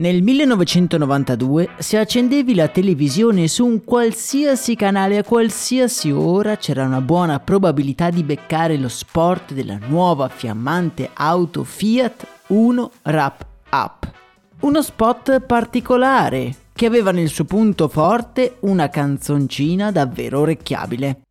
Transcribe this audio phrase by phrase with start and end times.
[0.00, 7.00] Nel 1992, se accendevi la televisione su un qualsiasi canale a qualsiasi ora, c'era una
[7.00, 14.12] buona probabilità di beccare lo sport della nuova fiammante auto Fiat 1 Wrap Up.
[14.60, 21.22] Uno spot particolare, che aveva nel suo punto forte una canzoncina davvero orecchiabile.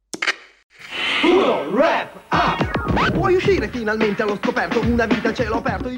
[1.23, 3.11] Uno Wrap Up!
[3.13, 5.89] Puoi uscire finalmente allo scoperto, una vita ce l'ho aperto.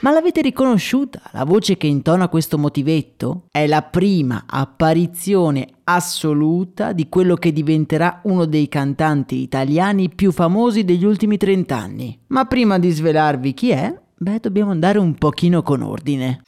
[0.00, 1.20] Ma l'avete riconosciuta?
[1.32, 8.20] La voce che intona questo motivetto è la prima apparizione assoluta di quello che diventerà
[8.24, 12.16] uno dei cantanti italiani più famosi degli ultimi 30 anni.
[12.28, 16.42] Ma prima di svelarvi chi è, beh, dobbiamo andare un pochino con ordine.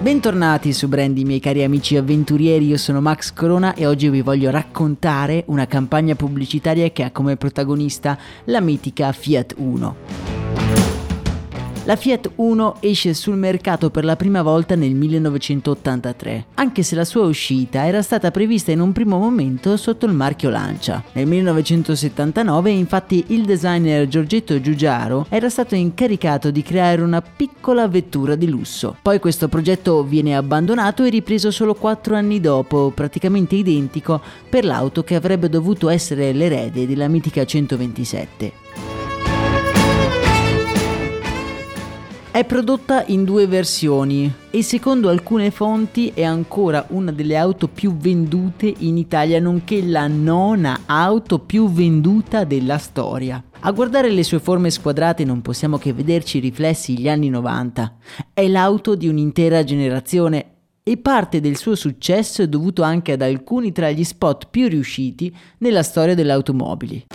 [0.00, 4.50] Bentornati su Brandy, miei cari amici avventurieri, io sono Max Corona e oggi vi voglio
[4.50, 10.39] raccontare una campagna pubblicitaria che ha come protagonista la mitica Fiat Uno.
[11.90, 17.04] La Fiat Uno esce sul mercato per la prima volta nel 1983, anche se la
[17.04, 21.02] sua uscita era stata prevista in un primo momento sotto il marchio Lancia.
[21.14, 28.36] Nel 1979 infatti il designer Giorgetto Giugiaro era stato incaricato di creare una piccola vettura
[28.36, 28.96] di lusso.
[29.02, 35.02] Poi questo progetto viene abbandonato e ripreso solo quattro anni dopo, praticamente identico per l'auto
[35.02, 38.89] che avrebbe dovuto essere l'erede della mitica 127.
[42.32, 47.96] È prodotta in due versioni e secondo alcune fonti è ancora una delle auto più
[47.96, 53.42] vendute in Italia, nonché la nona auto più venduta della storia.
[53.58, 57.96] A guardare le sue forme squadrate non possiamo che vederci riflessi gli anni 90.
[58.32, 60.52] È l'auto di un'intera generazione
[60.84, 65.36] e parte del suo successo è dovuto anche ad alcuni tra gli spot più riusciti
[65.58, 67.06] nella storia delle automobili.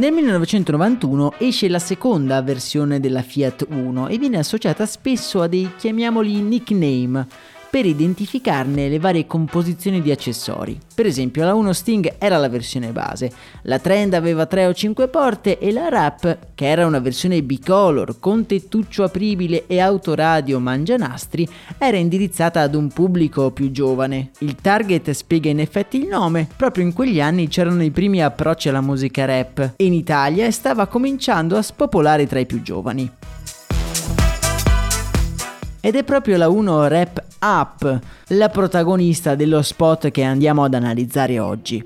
[0.00, 5.72] Nel 1991 esce la seconda versione della Fiat Uno e viene associata spesso a dei
[5.76, 7.26] chiamiamoli nickname
[7.70, 10.78] per identificarne le varie composizioni di accessori.
[10.92, 13.30] Per esempio la 1 Sting era la versione base,
[13.62, 18.18] la Trend aveva 3 o 5 porte e la Rap, che era una versione bicolor
[18.18, 21.48] con tettuccio apribile e autoradio mangianastri,
[21.78, 24.30] era indirizzata ad un pubblico più giovane.
[24.38, 28.68] Il target spiega in effetti il nome, proprio in quegli anni c'erano i primi approcci
[28.68, 33.19] alla musica rap e in Italia stava cominciando a spopolare tra i più giovani.
[35.80, 41.38] Ed è proprio la 1 Rap Up la protagonista dello spot che andiamo ad analizzare
[41.38, 41.82] oggi.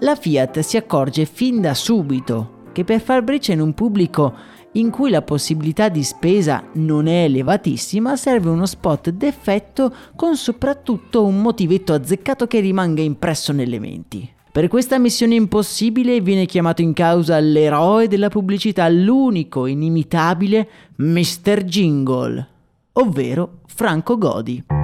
[0.00, 4.34] La Fiat si accorge fin da subito che per far breccia in un pubblico
[4.72, 11.24] in cui la possibilità di spesa non è elevatissima, serve uno spot d'effetto con soprattutto
[11.24, 14.36] un motivetto azzeccato che rimanga impresso nelle menti.
[14.58, 21.62] Per questa missione impossibile viene chiamato in causa l'eroe della pubblicità, l'unico, inimitabile Mr.
[21.62, 22.48] Jingle,
[22.94, 24.77] ovvero Franco Godi.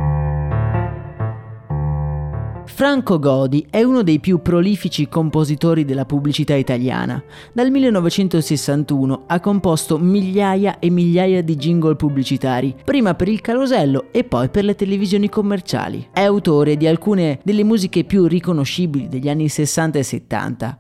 [2.75, 7.23] Franco Godi è uno dei più prolifici compositori della pubblicità italiana.
[7.53, 14.25] Dal 1961 ha composto migliaia e migliaia di jingle pubblicitari, prima per il carosello e
[14.25, 16.09] poi per le televisioni commerciali.
[16.13, 20.79] È autore di alcune delle musiche più riconoscibili degli anni 60 e 70.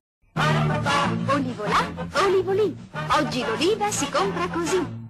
[1.27, 1.93] Olivola,
[2.27, 2.77] olivoli.
[3.21, 5.04] Oggi l'oliva si compra così.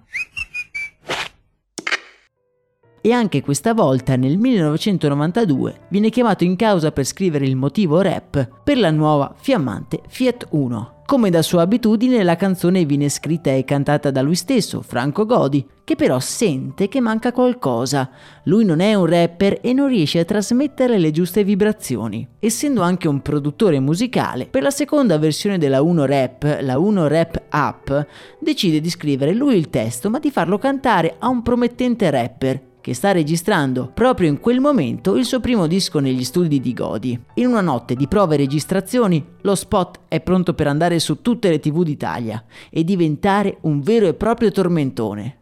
[3.05, 8.63] E anche questa volta nel 1992 viene chiamato in causa per scrivere il motivo rap
[8.63, 11.03] per la nuova fiammante Fiat Uno.
[11.05, 15.63] Come da sua abitudine la canzone viene scritta e cantata da lui stesso, Franco Godi,
[15.83, 18.09] che però sente che manca qualcosa.
[18.45, 22.27] Lui non è un rapper e non riesce a trasmettere le giuste vibrazioni.
[22.39, 27.43] Essendo anche un produttore musicale, per la seconda versione della 1 Rap, la 1 Rap
[27.51, 28.07] Up,
[28.39, 32.93] decide di scrivere lui il testo ma di farlo cantare a un promettente rapper che
[32.93, 37.19] sta registrando proprio in quel momento il suo primo disco negli studi di Godi.
[37.33, 41.49] In una notte di prove e registrazioni, lo spot è pronto per andare su tutte
[41.49, 45.37] le tv d'Italia e diventare un vero e proprio tormentone.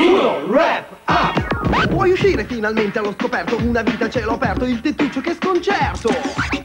[0.00, 1.88] Uno, rap, up!
[1.88, 6.08] Puoi uscire finalmente allo scoperto, una vita cielo aperto, il tettuccio che sconcerto!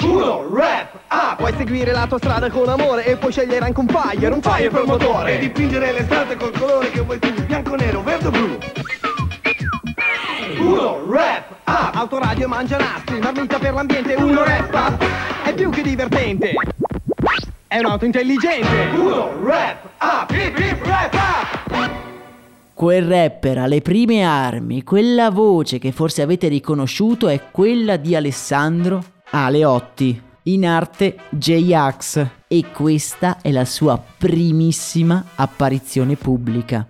[0.05, 1.35] Uno, rap, up!
[1.39, 4.69] Puoi seguire la tua strada con amore e puoi scegliere anche un fire, un fire
[4.69, 5.35] per motore!
[5.35, 8.57] E dipingere le strade col colore che vuoi tu, bianco, nero, verde o blu!
[10.61, 11.95] Uno, rap, up!
[11.95, 15.03] Autoradio mangia nastri, marmita per l'ambiente, uno rap, up!
[15.43, 16.53] È più che divertente!
[17.67, 18.89] È un'auto intelligente!
[18.93, 20.29] Uno, rap, up!
[20.29, 21.89] Hip, hip, rap, up!
[22.75, 29.03] Quel rapper alle prime armi, quella voce che forse avete riconosciuto è quella di Alessandro
[29.31, 36.87] Aleotti, in arte J-Ax, e questa è la sua primissima apparizione pubblica.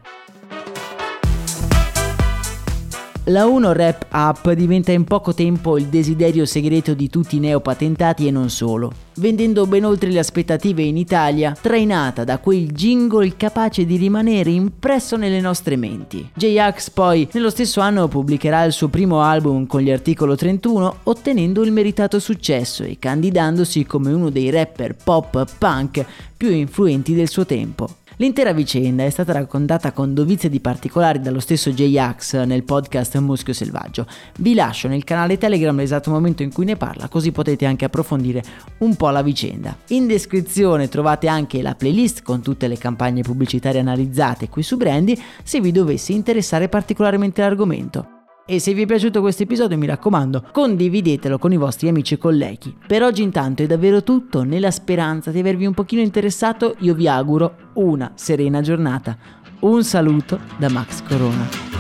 [3.26, 8.26] La 1 Rap Up diventa in poco tempo il desiderio segreto di tutti i neopatentati
[8.26, 13.86] e non solo, vendendo ben oltre le aspettative in Italia, trainata da quel jingle capace
[13.86, 16.32] di rimanere impresso nelle nostre menti.
[16.34, 21.62] J-Ax poi nello stesso anno pubblicherà il suo primo album con gli articolo 31, ottenendo
[21.62, 26.04] il meritato successo e candidandosi come uno dei rapper pop punk
[26.36, 27.88] più influenti del suo tempo.
[28.22, 33.52] L'intera vicenda è stata raccontata con dovizia di particolari dallo stesso J-Ax nel podcast Muschio
[33.52, 34.06] Selvaggio.
[34.38, 38.44] Vi lascio nel canale Telegram l'esatto momento in cui ne parla, così potete anche approfondire
[38.82, 39.76] un po' la vicenda.
[39.88, 45.20] In descrizione trovate anche la playlist con tutte le campagne pubblicitarie analizzate qui su Brandy
[45.42, 48.21] se vi dovesse interessare particolarmente l'argomento.
[48.51, 52.18] E se vi è piaciuto questo episodio mi raccomando, condividetelo con i vostri amici e
[52.18, 52.75] colleghi.
[52.86, 57.07] Per oggi intanto è davvero tutto, nella speranza di avervi un pochino interessato io vi
[57.07, 59.18] auguro una serena giornata.
[59.62, 61.71] Un saluto da Max Corona.